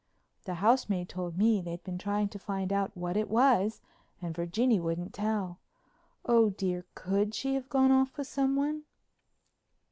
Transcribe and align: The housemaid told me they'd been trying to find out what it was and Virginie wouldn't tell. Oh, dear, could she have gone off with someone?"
The 0.45 0.55
housemaid 0.55 1.09
told 1.09 1.37
me 1.37 1.61
they'd 1.61 1.83
been 1.83 1.99
trying 1.99 2.27
to 2.29 2.39
find 2.39 2.73
out 2.73 2.97
what 2.97 3.15
it 3.15 3.29
was 3.29 3.81
and 4.19 4.33
Virginie 4.35 4.79
wouldn't 4.79 5.13
tell. 5.13 5.59
Oh, 6.25 6.49
dear, 6.49 6.87
could 6.95 7.35
she 7.35 7.53
have 7.53 7.69
gone 7.69 7.91
off 7.91 8.17
with 8.17 8.25
someone?" 8.25 8.85